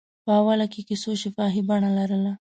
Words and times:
په 0.25 0.31
اوله 0.39 0.65
کې 0.73 0.81
کیسو 0.87 1.11
شفاهي 1.21 1.61
بڼه 1.69 1.89
لرله. 1.97 2.31